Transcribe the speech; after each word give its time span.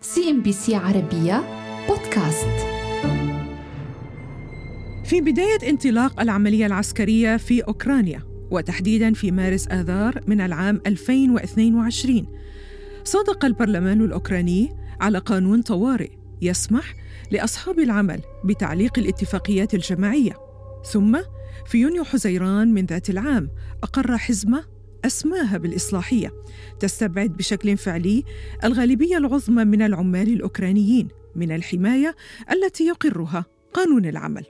CNBC 0.00 0.74
عربية 0.74 1.44
بودكاست. 1.88 2.48
في 5.04 5.20
بداية 5.20 5.70
انطلاق 5.70 6.20
العملية 6.20 6.66
العسكرية 6.66 7.36
في 7.36 7.60
أوكرانيا 7.60 8.22
وتحديدا 8.50 9.12
في 9.12 9.30
مارس 9.30 9.68
آذار 9.68 10.20
من 10.26 10.40
العام 10.40 10.80
2022 10.86 12.26
صادق 13.04 13.44
البرلمان 13.44 14.00
الأوكراني 14.00 14.76
على 15.00 15.18
قانون 15.18 15.62
طوارئ 15.62 16.10
يسمح 16.42 16.94
لأصحاب 17.30 17.78
العمل 17.78 18.20
بتعليق 18.44 18.98
الاتفاقيات 18.98 19.74
الجماعية. 19.74 20.32
ثم 20.92 21.18
في 21.66 21.78
يونيو 21.78 22.04
حزيران 22.04 22.74
من 22.74 22.86
ذات 22.86 23.10
العام 23.10 23.50
أقر 23.82 24.18
حزمة 24.18 24.64
أسماها 25.04 25.58
بالإصلاحية. 25.58 26.32
تستبعد 26.80 27.36
بشكل 27.36 27.76
فعلي 27.76 28.24
الغالبية 28.64 29.16
العظمى 29.16 29.64
من 29.64 29.82
العمال 29.82 30.32
الأوكرانيين 30.32 31.08
من 31.36 31.52
الحماية 31.52 32.16
التي 32.52 32.86
يقرها 32.86 33.44
قانون 33.74 34.06
العمل. 34.06 34.44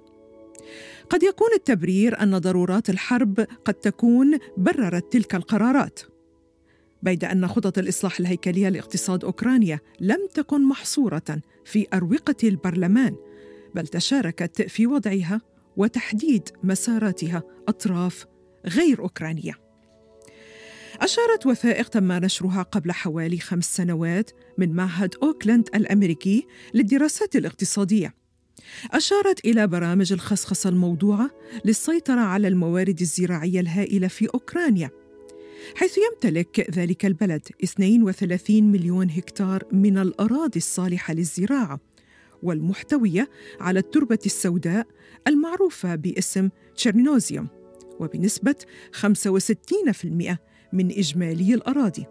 قد 1.10 1.22
يكون 1.22 1.48
التبرير 1.54 2.22
أن 2.22 2.38
ضرورات 2.38 2.90
الحرب 2.90 3.46
قد 3.64 3.74
تكون 3.74 4.38
بررت 4.56 5.12
تلك 5.12 5.34
القرارات. 5.34 6.00
بيد 7.02 7.24
أن 7.24 7.48
خطط 7.48 7.78
الإصلاح 7.78 8.20
الهيكلية 8.20 8.68
لاقتصاد 8.68 9.24
أوكرانيا 9.24 9.80
لم 10.00 10.28
تكن 10.34 10.68
محصورة 10.68 11.40
في 11.64 11.86
أروقة 11.94 12.36
البرلمان 12.44 13.16
بل 13.74 13.86
تشاركت 13.86 14.62
في 14.62 14.86
وضعها 14.86 15.40
وتحديد 15.76 16.48
مساراتها 16.64 17.42
أطراف 17.68 18.26
غير 18.66 19.00
أوكرانية. 19.00 19.67
أشارت 21.00 21.46
وثائق 21.46 21.88
تم 21.88 22.12
نشرها 22.12 22.62
قبل 22.62 22.92
حوالي 22.92 23.38
خمس 23.38 23.76
سنوات 23.76 24.30
من 24.58 24.72
معهد 24.72 25.14
أوكلاند 25.22 25.68
الأمريكي 25.74 26.46
للدراسات 26.74 27.36
الاقتصادية. 27.36 28.14
أشارت 28.90 29.44
إلى 29.44 29.66
برامج 29.66 30.12
الخصخصة 30.12 30.70
الموضوعة 30.70 31.30
للسيطرة 31.64 32.20
على 32.20 32.48
الموارد 32.48 33.00
الزراعية 33.00 33.60
الهائلة 33.60 34.08
في 34.08 34.28
أوكرانيا 34.34 34.90
حيث 35.76 35.98
يمتلك 35.98 36.70
ذلك 36.70 37.06
البلد 37.06 37.48
32 37.64 38.62
مليون 38.62 39.10
هكتار 39.10 39.64
من 39.72 39.98
الأراضي 39.98 40.56
الصالحة 40.56 41.14
للزراعة 41.14 41.80
والمحتوية 42.42 43.30
على 43.60 43.78
التربة 43.78 44.18
السوداء 44.26 44.86
المعروفة 45.26 45.94
باسم 45.94 46.48
تشيرنوزيوم 46.76 47.48
وبنسبة 48.00 48.54
65% 48.92 50.36
من 50.72 50.90
إجمالي 50.90 51.54
الأراضي 51.54 52.06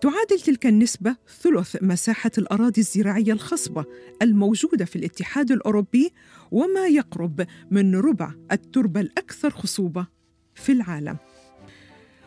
تعادل 0.00 0.40
تلك 0.44 0.66
النسبة 0.66 1.16
ثلث 1.40 1.76
مساحة 1.82 2.30
الأراضي 2.38 2.80
الزراعية 2.80 3.32
الخصبة 3.32 3.84
الموجودة 4.22 4.84
في 4.84 4.96
الاتحاد 4.96 5.50
الأوروبي 5.50 6.12
وما 6.50 6.86
يقرب 6.86 7.46
من 7.70 7.96
ربع 7.96 8.32
التربة 8.52 9.00
الأكثر 9.00 9.50
خصوبة 9.50 10.06
في 10.54 10.72
العالم. 10.72 11.16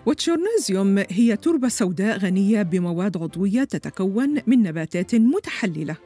وتشورنيزيوم 0.05 1.03
هي 1.09 1.37
تربة 1.37 1.67
سوداء 1.67 2.17
غنية 2.17 2.61
بمواد 2.61 3.17
عضوية 3.17 3.63
تتكون 3.63 4.41
من 4.47 4.63
نباتات 4.63 5.15
متحللة 5.15 5.97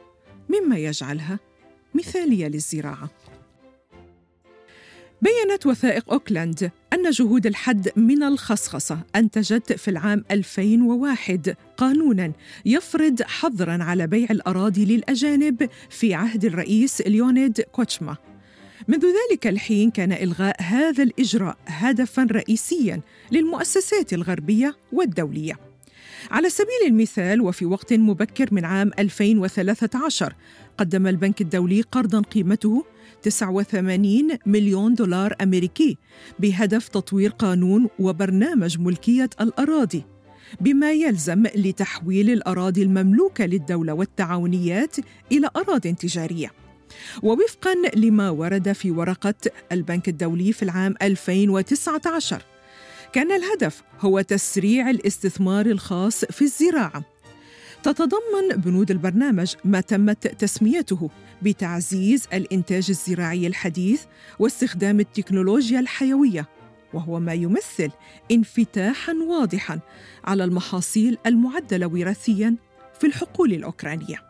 مما 0.48 0.78
يجعلها 0.78 1.38
مثالية 1.94 2.46
للزراعة. 2.46 3.10
بينت 5.22 5.66
وثائق 5.66 6.12
أوكلاند 6.12 6.70
أن 6.92 7.10
جهود 7.10 7.46
الحد 7.46 7.88
من 7.96 8.22
الخصخصة 8.22 8.98
أنتجت 9.16 9.72
في 9.72 9.88
العام 9.88 10.24
2001 10.30 11.56
قانونا 11.76 12.32
يفرض 12.64 13.22
حظرا 13.22 13.82
على 13.82 14.06
بيع 14.06 14.28
الأراضي 14.30 14.84
للأجانب 14.84 15.68
في 15.90 16.14
عهد 16.14 16.44
الرئيس 16.44 17.00
ليونيد 17.00 17.60
كوتشما. 17.60 18.16
منذ 18.88 19.04
ذلك 19.06 19.46
الحين 19.46 19.90
كان 19.90 20.12
إلغاء 20.12 20.62
هذا 20.62 21.02
الإجراء 21.02 21.56
هدفا 21.66 22.26
رئيسيا 22.30 23.00
للمؤسسات 23.32 24.12
الغربية 24.12 24.76
والدولية. 24.92 25.69
على 26.30 26.50
سبيل 26.50 26.86
المثال 26.86 27.40
وفي 27.40 27.66
وقت 27.66 27.92
مبكر 27.92 28.54
من 28.54 28.64
عام 28.64 28.90
2013 28.98 30.34
قدم 30.78 31.06
البنك 31.06 31.40
الدولي 31.40 31.80
قرضا 31.80 32.20
قيمته 32.20 32.84
89 33.22 34.28
مليون 34.46 34.94
دولار 34.94 35.34
أمريكي 35.42 35.96
بهدف 36.38 36.88
تطوير 36.88 37.30
قانون 37.30 37.88
وبرنامج 37.98 38.80
ملكية 38.80 39.30
الأراضي 39.40 40.04
بما 40.60 40.92
يلزم 40.92 41.46
لتحويل 41.54 42.30
الأراضي 42.30 42.82
المملوكة 42.82 43.46
للدولة 43.46 43.92
والتعاونيات 43.92 44.96
إلى 45.32 45.50
أراضٍ 45.56 45.80
تجارية. 45.80 46.52
ووفقا 47.22 47.74
لما 47.94 48.30
ورد 48.30 48.72
في 48.72 48.90
ورقة 48.90 49.34
البنك 49.72 50.08
الدولي 50.08 50.52
في 50.52 50.62
العام 50.62 50.94
2019 51.02 52.42
كان 53.12 53.32
الهدف 53.32 53.82
هو 54.00 54.20
تسريع 54.20 54.90
الاستثمار 54.90 55.66
الخاص 55.66 56.24
في 56.24 56.42
الزراعة. 56.42 57.04
تتضمن 57.82 58.56
بنود 58.56 58.90
البرنامج 58.90 59.54
ما 59.64 59.80
تمت 59.80 60.26
تسميته 60.26 61.10
بتعزيز 61.42 62.26
الإنتاج 62.32 62.86
الزراعي 62.90 63.46
الحديث 63.46 64.02
واستخدام 64.38 65.00
التكنولوجيا 65.00 65.80
الحيوية 65.80 66.48
وهو 66.94 67.20
ما 67.20 67.32
يمثل 67.32 67.90
انفتاحا 68.30 69.14
واضحا 69.14 69.80
على 70.24 70.44
المحاصيل 70.44 71.18
المعدلة 71.26 71.86
وراثيا 71.86 72.56
في 73.00 73.06
الحقول 73.06 73.52
الأوكرانية. 73.52 74.29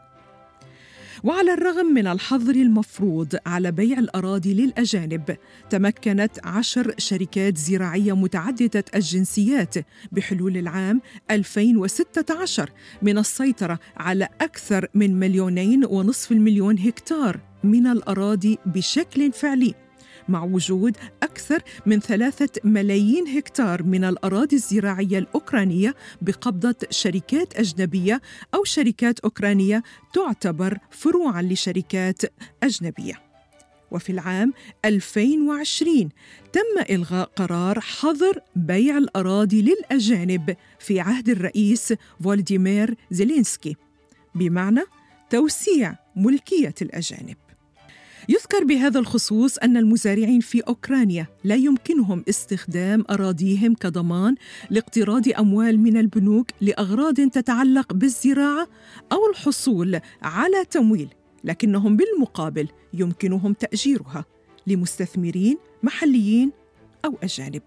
وعلى 1.24 1.54
الرغم 1.54 1.86
من 1.86 2.06
الحظر 2.06 2.54
المفروض 2.54 3.36
على 3.46 3.72
بيع 3.72 3.98
الأراضي 3.98 4.54
للأجانب 4.54 5.36
تمكنت 5.70 6.30
عشر 6.44 6.94
شركات 6.98 7.58
زراعية 7.58 8.16
متعددة 8.16 8.84
الجنسيات 8.94 9.74
بحلول 10.12 10.56
العام 10.56 11.00
2016 11.30 12.70
من 13.02 13.18
السيطرة 13.18 13.78
على 13.96 14.28
أكثر 14.40 14.86
من 14.94 15.20
مليونين 15.20 15.84
ونصف 15.84 16.32
المليون 16.32 16.78
هكتار 16.78 17.40
من 17.64 17.86
الأراضي 17.86 18.58
بشكل 18.66 19.32
فعلي. 19.32 19.74
مع 20.30 20.44
وجود 20.44 20.96
أكثر 21.22 21.62
من 21.86 22.00
ثلاثة 22.00 22.48
ملايين 22.64 23.28
هكتار 23.28 23.82
من 23.82 24.04
الأراضي 24.04 24.56
الزراعية 24.56 25.18
الأوكرانية 25.18 25.94
بقبضة 26.22 26.76
شركات 26.90 27.56
أجنبية 27.56 28.20
أو 28.54 28.64
شركات 28.64 29.20
أوكرانية 29.20 29.82
تعتبر 30.14 30.78
فروعا 30.90 31.42
لشركات 31.42 32.22
أجنبية. 32.62 33.14
وفي 33.90 34.12
العام 34.12 34.52
2020 34.84 36.08
تم 36.52 36.94
إلغاء 36.94 37.30
قرار 37.36 37.80
حظر 37.80 38.40
بيع 38.56 38.98
الأراضي 38.98 39.62
للأجانب 39.62 40.56
في 40.78 41.00
عهد 41.00 41.28
الرئيس 41.28 41.94
فولديمير 42.24 42.94
زيلينسكي 43.10 43.76
بمعنى 44.34 44.82
توسيع 45.30 45.96
ملكية 46.16 46.74
الأجانب. 46.82 47.36
يذكر 48.30 48.64
بهذا 48.64 48.98
الخصوص 48.98 49.58
أن 49.58 49.76
المزارعين 49.76 50.40
في 50.40 50.60
أوكرانيا 50.60 51.26
لا 51.44 51.54
يمكنهم 51.54 52.24
استخدام 52.28 53.04
أراضيهم 53.10 53.74
كضمان 53.74 54.34
لاقتراض 54.70 55.28
أموال 55.38 55.80
من 55.80 55.96
البنوك 55.96 56.50
لأغراض 56.60 57.14
تتعلق 57.14 57.92
بالزراعة 57.92 58.68
أو 59.12 59.18
الحصول 59.30 60.00
على 60.22 60.64
تمويل 60.70 61.08
لكنهم 61.44 61.96
بالمقابل 61.96 62.68
يمكنهم 62.94 63.52
تأجيرها 63.52 64.24
لمستثمرين 64.66 65.58
محليين 65.82 66.52
أو 67.04 67.14
أجانب. 67.22 67.62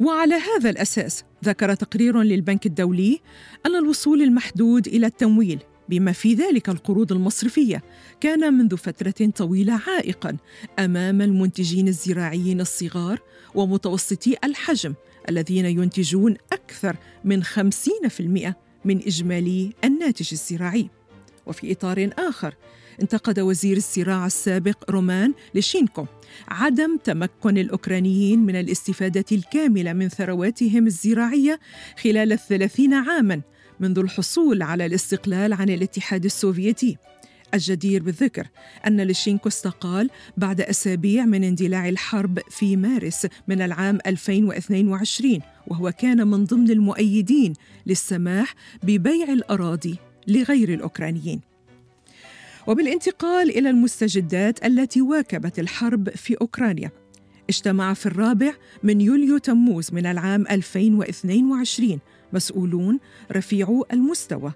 وعلى 0.00 0.34
هذا 0.34 0.70
الأساس 0.70 1.24
ذكر 1.44 1.74
تقرير 1.74 2.22
للبنك 2.22 2.66
الدولي 2.66 3.20
أن 3.66 3.76
الوصول 3.76 4.22
المحدود 4.22 4.86
إلى 4.86 5.06
التمويل 5.06 5.58
بما 5.88 6.12
في 6.12 6.34
ذلك 6.34 6.68
القروض 6.68 7.12
المصرفية. 7.12 7.82
كان 8.20 8.54
منذ 8.54 8.76
فترة 8.76 9.30
طويلة 9.36 9.80
عائقا 9.86 10.36
أمام 10.78 11.22
المنتجين 11.22 11.88
الزراعيين 11.88 12.60
الصغار 12.60 13.20
ومتوسطي 13.54 14.36
الحجم 14.44 14.94
الذين 15.28 15.66
ينتجون 15.66 16.36
أكثر 16.52 16.96
من 17.24 17.44
50% 17.44 17.50
من 18.84 18.96
إجمالي 19.06 19.72
الناتج 19.84 20.28
الزراعي. 20.32 20.90
وفي 21.46 21.72
إطار 21.72 22.10
آخر 22.18 22.54
انتقد 23.02 23.40
وزير 23.40 23.76
الزراعة 23.76 24.26
السابق 24.26 24.90
رومان 24.90 25.34
ليشينكو 25.54 26.06
عدم 26.48 26.96
تمكن 27.04 27.58
الأوكرانيين 27.58 28.38
من 28.38 28.56
الاستفادة 28.56 29.24
الكاملة 29.32 29.92
من 29.92 30.08
ثرواتهم 30.08 30.86
الزراعية 30.86 31.60
خلال 32.02 32.32
الثلاثين 32.32 32.94
عاما 32.94 33.40
منذ 33.80 33.98
الحصول 33.98 34.62
على 34.62 34.86
الاستقلال 34.86 35.52
عن 35.52 35.70
الاتحاد 35.70 36.24
السوفيتي. 36.24 36.96
الجدير 37.54 38.02
بالذكر 38.02 38.46
أن 38.86 39.00
ليشينكو 39.00 39.48
استقال 39.48 40.10
بعد 40.36 40.60
أسابيع 40.60 41.24
من 41.24 41.44
اندلاع 41.44 41.88
الحرب 41.88 42.38
في 42.50 42.76
مارس 42.76 43.26
من 43.48 43.62
العام 43.62 43.98
2022 44.06 45.40
وهو 45.66 45.92
كان 45.92 46.26
من 46.26 46.44
ضمن 46.44 46.70
المؤيدين 46.70 47.52
للسماح 47.86 48.54
ببيع 48.82 49.32
الأراضي 49.32 49.96
لغير 50.28 50.74
الأوكرانيين. 50.74 51.40
وبالانتقال 52.66 53.58
إلى 53.58 53.70
المستجدات 53.70 54.66
التي 54.66 55.02
واكبت 55.02 55.58
الحرب 55.58 56.08
في 56.10 56.34
أوكرانيا 56.40 56.90
اجتمع 57.48 57.94
في 57.94 58.06
الرابع 58.06 58.52
من 58.82 59.00
يوليو 59.00 59.38
تموز 59.38 59.92
من 59.92 60.06
العام 60.06 60.44
2022 60.50 62.00
مسؤولون 62.36 62.98
رفيعو 63.32 63.86
المستوى 63.92 64.52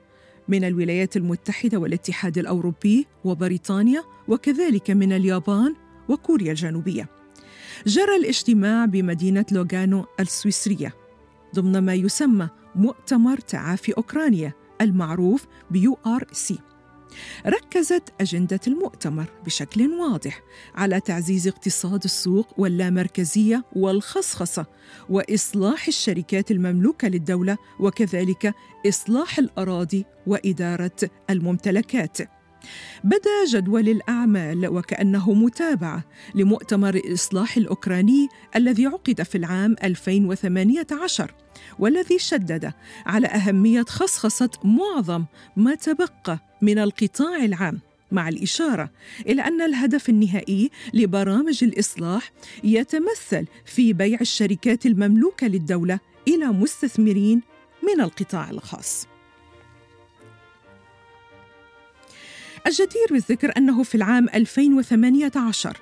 من 0.49 0.65
الولايات 0.65 1.17
المتحدة 1.17 1.79
والاتحاد 1.79 2.39
الأوروبي 2.39 3.07
وبريطانيا 3.25 4.03
وكذلك 4.29 4.91
من 4.91 5.13
اليابان 5.13 5.75
وكوريا 6.09 6.51
الجنوبية. 6.51 7.09
جرى 7.87 8.17
الاجتماع 8.17 8.85
بمدينة 8.85 9.45
لوغانو 9.53 10.05
السويسرية 10.21 10.95
ضمن 11.55 11.79
ما 11.79 11.95
يسمى 11.95 12.49
مؤتمر 12.75 13.39
تعافي 13.39 13.93
أوكرانيا 13.93 14.53
المعروف 14.81 15.47
ب 15.71 15.99
URC. 16.07 16.59
ركزت 17.47 18.03
أجندة 18.21 18.61
المؤتمر 18.67 19.27
بشكل 19.45 19.91
واضح 19.91 20.43
على 20.75 21.01
تعزيز 21.01 21.49
اقتصاد 21.49 22.05
السوق 22.05 22.61
واللامركزية 22.61 23.65
والخصخصة 23.77 24.67
وإصلاح 25.09 25.87
الشركات 25.87 26.51
المملوكة 26.51 27.09
للدولة 27.09 27.57
وكذلك 27.81 28.55
إصلاح 28.87 29.39
الأراضي 29.39 30.05
وإدارة 30.27 31.11
الممتلكات. 31.31 32.40
بدا 33.05 33.45
جدول 33.49 33.89
الأعمال 33.89 34.69
وكأنه 34.69 35.33
متابعة 35.33 36.05
لمؤتمر 36.35 36.95
الإصلاح 36.95 37.57
الأوكراني 37.57 38.29
الذي 38.57 38.87
عقد 38.87 39.23
في 39.23 39.39
العام 39.39 39.77
2018 39.85 41.35
والذي 41.79 42.19
شدد 42.19 42.73
على 43.07 43.27
أهمية 43.27 43.83
خصخصة 43.83 44.51
معظم 44.65 45.25
ما 45.57 45.75
تبقى 45.75 46.39
من 46.63 46.79
القطاع 46.79 47.45
العام 47.45 47.81
مع 48.13 48.29
الإشارة 48.29 48.91
إلى 49.27 49.43
أن 49.43 49.63
الهدف 49.63 50.09
النهائي 50.09 50.71
لبرامج 50.95 51.65
الإصلاح 51.65 52.33
يتمثل 52.65 53.47
في 53.65 53.93
بيع 53.93 54.19
الشركات 54.21 54.87
المملوكة 54.87 55.47
للدولة 55.47 56.01
إلى 56.29 56.47
مستثمرين 56.47 57.43
من 57.83 58.01
القطاع 58.01 58.51
الخاص. 58.51 59.07
الجدير 62.67 63.07
بالذكر 63.11 63.53
أنه 63.57 63.83
في 63.83 63.95
العام 63.95 64.29
2018 64.35 65.77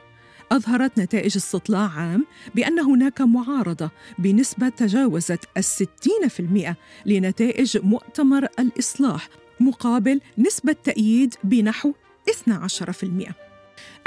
أظهرت 0.53 0.99
نتائج 1.01 1.37
استطلاع 1.37 1.91
عام 1.91 2.27
بأن 2.55 2.79
هناك 2.79 3.21
معارضة 3.21 3.91
بنسبة 4.19 4.69
تجاوزت 4.69 5.45
الستين 5.57 6.29
في 6.29 6.41
المئة 6.41 6.77
لنتائج 7.07 7.79
مؤتمر 7.79 8.49
الإصلاح 8.59 9.29
مقابل 9.61 10.21
نسبة 10.39 10.77
تأييد 10.85 11.35
بنحو 11.45 11.93
12% 12.31 13.05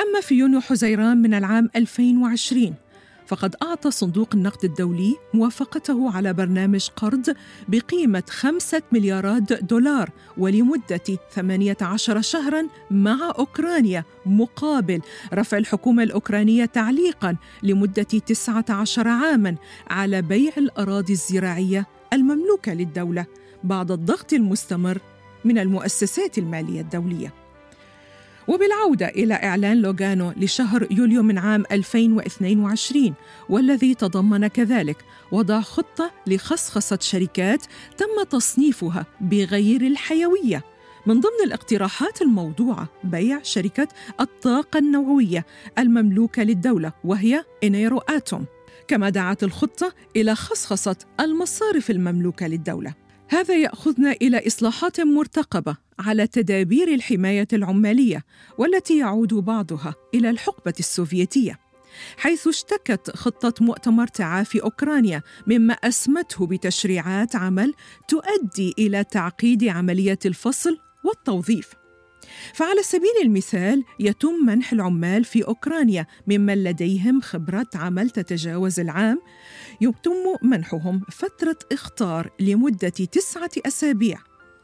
أما 0.01 0.21
في 0.21 0.35
يونيو 0.35 0.61
حزيران 0.61 1.17
من 1.17 1.33
العام 1.33 1.69
2020 1.75 2.75
فقد 3.31 3.55
أعطى 3.61 3.91
صندوق 3.91 4.29
النقد 4.33 4.65
الدولي 4.65 5.15
موافقته 5.33 6.15
على 6.15 6.33
برنامج 6.33 6.87
قرض 6.95 7.35
بقيمة 7.67 8.23
خمسة 8.29 8.81
مليارات 8.91 9.53
دولار 9.53 10.09
ولمدة 10.37 11.01
18 11.31 12.21
شهرا 12.21 12.67
مع 12.91 13.33
أوكرانيا 13.39 14.03
مقابل 14.25 15.01
رفع 15.33 15.57
الحكومة 15.57 16.03
الأوكرانية 16.03 16.65
تعليقا 16.65 17.37
لمدة 17.63 18.03
19 18.03 19.07
عاما 19.07 19.55
على 19.87 20.21
بيع 20.21 20.51
الأراضي 20.57 21.13
الزراعية 21.13 21.87
المملوكة 22.13 22.73
للدولة 22.73 23.25
بعد 23.63 23.91
الضغط 23.91 24.33
المستمر 24.33 24.97
من 25.45 25.57
المؤسسات 25.57 26.37
المالية 26.37 26.81
الدولية. 26.81 27.33
وبالعودة 28.47 29.07
إلى 29.07 29.33
إعلان 29.33 29.81
لوغانو 29.81 30.33
لشهر 30.37 30.87
يوليو 30.91 31.23
من 31.23 31.37
عام 31.37 31.63
2022 31.71 33.13
والذي 33.49 33.95
تضمن 33.95 34.47
كذلك 34.47 34.97
وضع 35.31 35.61
خطة 35.61 36.11
لخصخصة 36.27 36.97
شركات 37.01 37.65
تم 37.97 38.23
تصنيفها 38.29 39.05
بغير 39.21 39.81
الحيوية. 39.81 40.63
من 41.05 41.19
ضمن 41.19 41.45
الاقتراحات 41.45 42.21
الموضوعة 42.21 42.87
بيع 43.03 43.39
شركة 43.43 43.87
الطاقة 44.19 44.77
النووية 44.79 45.45
المملوكة 45.77 46.43
للدولة 46.43 46.93
وهي 47.03 47.45
إنيرو 47.63 47.97
آتوم. 47.97 48.45
كما 48.87 49.09
دعت 49.09 49.43
الخطة 49.43 49.93
إلى 50.15 50.35
خصخصة 50.35 50.95
المصارف 51.19 51.91
المملوكة 51.91 52.47
للدولة. 52.47 52.93
هذا 53.29 53.57
يأخذنا 53.57 54.11
إلى 54.11 54.47
إصلاحات 54.47 55.01
مرتقبة 55.01 55.77
على 56.01 56.27
تدابير 56.27 56.93
الحماية 56.93 57.47
العمالية 57.53 58.25
والتي 58.57 58.97
يعود 58.97 59.33
بعضها 59.33 59.95
إلى 60.13 60.29
الحقبة 60.29 60.73
السوفيتية 60.79 61.59
حيث 62.17 62.47
اشتكت 62.47 63.11
خطة 63.15 63.65
مؤتمر 63.65 64.07
تعافي 64.07 64.63
أوكرانيا 64.63 65.21
مما 65.47 65.73
أسمته 65.73 66.47
بتشريعات 66.47 67.35
عمل 67.35 67.73
تؤدي 68.07 68.73
إلى 68.79 69.03
تعقيد 69.03 69.63
عملية 69.63 70.19
الفصل 70.25 70.77
والتوظيف. 71.05 71.69
فعلى 72.53 72.83
سبيل 72.83 73.13
المثال 73.23 73.83
يتم 73.99 74.45
منح 74.45 74.73
العمال 74.73 75.23
في 75.23 75.45
أوكرانيا 75.45 76.07
ممن 76.27 76.63
لديهم 76.63 77.21
خبرة 77.21 77.67
عمل 77.75 78.09
تتجاوز 78.09 78.79
العام 78.79 79.21
يتم 79.81 80.13
منحهم 80.43 81.01
فترة 81.11 81.57
اختار 81.71 82.29
لمدة 82.39 82.89
تسعة 82.89 83.51
أسابيع 83.65 84.19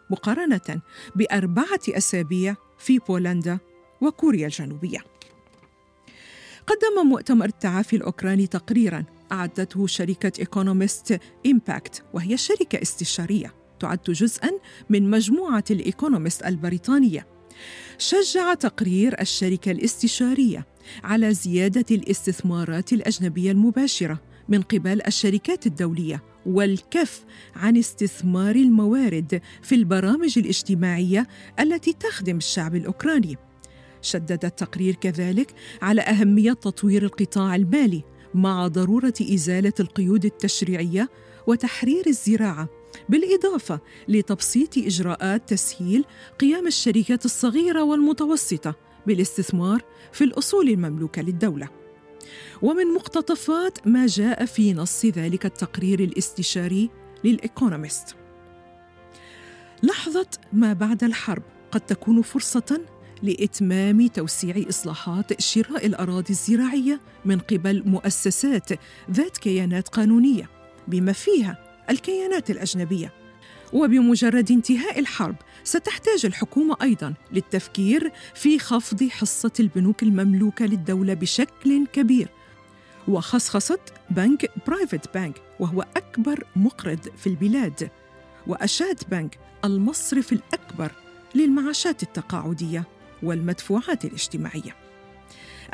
مقارنة 0.09 0.81
بأربعة 1.15 1.79
أسابيع 1.89 2.55
في 2.77 2.99
بولندا 2.99 3.59
وكوريا 4.01 4.45
الجنوبية. 4.45 4.99
قدم 6.67 7.07
مؤتمر 7.07 7.45
التعافي 7.45 7.95
الأوكراني 7.95 8.47
تقريرا 8.47 9.03
أعدته 9.31 9.87
شركة 9.87 10.31
Economist 10.39 11.19
Impact 11.45 12.03
وهي 12.13 12.37
شركة 12.37 12.81
استشارية 12.81 13.53
تعد 13.79 13.99
جزءا 14.07 14.51
من 14.89 15.09
مجموعة 15.09 15.63
الإيكونومست 15.71 16.45
البريطانية. 16.45 17.27
شجع 17.97 18.53
تقرير 18.53 19.21
الشركة 19.21 19.71
الاستشارية 19.71 20.67
على 21.03 21.33
زيادة 21.33 21.85
الاستثمارات 21.95 22.93
الأجنبية 22.93 23.51
المباشرة 23.51 24.21
من 24.49 24.61
قبل 24.61 25.01
الشركات 25.07 25.65
الدولية 25.67 26.23
والكف 26.47 27.25
عن 27.55 27.77
استثمار 27.77 28.55
الموارد 28.55 29.41
في 29.61 29.75
البرامج 29.75 30.39
الاجتماعية 30.39 31.27
التي 31.59 31.93
تخدم 31.93 32.37
الشعب 32.37 32.75
الأوكراني. 32.75 33.37
شدد 34.01 34.45
التقرير 34.45 34.95
كذلك 34.95 35.53
على 35.81 36.01
أهمية 36.01 36.53
تطوير 36.53 37.03
القطاع 37.03 37.55
المالي 37.55 38.03
مع 38.33 38.67
ضرورة 38.67 39.13
إزالة 39.21 39.73
القيود 39.79 40.25
التشريعية 40.25 41.09
وتحرير 41.47 42.07
الزراعة 42.07 42.69
بالإضافة 43.09 43.79
لتبسيط 44.07 44.77
إجراءات 44.77 45.49
تسهيل 45.49 46.05
قيام 46.39 46.67
الشركات 46.67 47.25
الصغيرة 47.25 47.83
والمتوسطة 47.83 48.75
بالاستثمار 49.07 49.81
في 50.11 50.23
الأصول 50.23 50.69
المملوكة 50.69 51.21
للدولة. 51.21 51.86
ومن 52.61 52.93
مقتطفات 52.93 53.87
ما 53.87 54.05
جاء 54.05 54.45
في 54.45 54.73
نص 54.73 55.05
ذلك 55.05 55.45
التقرير 55.45 55.99
الاستشاري 55.99 56.89
للإيكونومست. 57.23 58.15
لحظة 59.83 60.27
ما 60.53 60.73
بعد 60.73 61.03
الحرب 61.03 61.43
قد 61.71 61.81
تكون 61.81 62.21
فرصة 62.21 62.81
لإتمام 63.23 64.07
توسيع 64.07 64.63
إصلاحات 64.69 65.41
شراء 65.41 65.85
الأراضي 65.85 66.29
الزراعية 66.29 67.01
من 67.25 67.39
قبل 67.39 67.83
مؤسسات 67.85 68.69
ذات 69.11 69.37
كيانات 69.37 69.87
قانونية 69.87 70.49
بما 70.87 71.11
فيها 71.11 71.57
الكيانات 71.89 72.49
الأجنبية. 72.49 73.16
وبمجرد 73.73 74.51
انتهاء 74.51 74.99
الحرب 74.99 75.35
ستحتاج 75.63 76.25
الحكومة 76.25 76.77
أيضا 76.81 77.13
للتفكير 77.31 78.11
في 78.35 78.59
خفض 78.59 79.03
حصة 79.03 79.51
البنوك 79.59 80.03
المملوكة 80.03 80.65
للدولة 80.65 81.13
بشكل 81.13 81.87
كبير. 81.93 82.29
وخصخصة 83.07 83.79
بنك 84.09 84.51
PrivatBank 84.67 85.41
وهو 85.59 85.85
أكبر 85.97 86.43
مقرض 86.55 86.99
في 87.17 87.27
البلاد. 87.27 87.89
وأشاد 88.47 89.03
بنك 89.11 89.39
المصرف 89.65 90.33
الأكبر 90.33 90.91
للمعاشات 91.35 92.03
التقاعدية 92.03 92.83
والمدفوعات 93.23 94.05
الاجتماعية. 94.05 94.75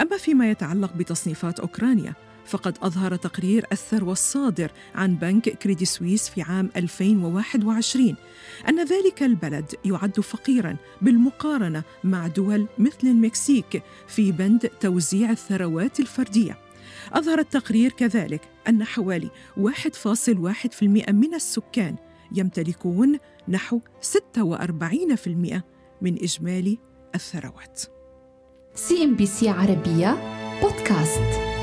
أما 0.01 0.17
فيما 0.17 0.51
يتعلق 0.51 0.93
بتصنيفات 0.93 1.59
أوكرانيا 1.59 2.13
فقد 2.45 2.77
أظهر 2.81 3.15
تقرير 3.15 3.65
الثروة 3.71 4.11
الصادر 4.11 4.71
عن 4.95 5.15
بنك 5.15 5.49
كريدي 5.49 5.85
سويس 5.85 6.29
في 6.29 6.41
عام 6.41 6.69
2021 6.75 8.15
أن 8.69 8.85
ذلك 8.85 9.23
البلد 9.23 9.75
يعد 9.85 10.19
فقيرا 10.19 10.75
بالمقارنة 11.01 11.83
مع 12.03 12.27
دول 12.27 12.67
مثل 12.77 13.07
المكسيك 13.07 13.83
في 14.07 14.31
بند 14.31 14.69
توزيع 14.79 15.31
الثروات 15.31 15.99
الفردية. 15.99 16.57
أظهر 17.13 17.39
التقرير 17.39 17.91
كذلك 17.91 18.41
أن 18.67 18.83
حوالي 18.83 19.29
1.1% 19.57 20.83
من 21.11 21.33
السكان 21.33 21.95
يمتلكون 22.31 23.17
نحو 23.47 23.79
46% 24.01 25.61
من 26.01 26.17
إجمالي 26.23 26.79
الثروات. 27.15 27.81
CNBC 28.75 29.49
عربية 29.49 30.17
بودكاست. 30.61 31.53